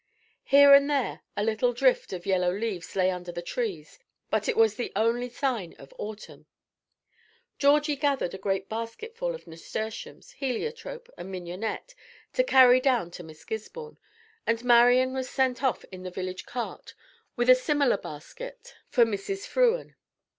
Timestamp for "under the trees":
3.11-3.99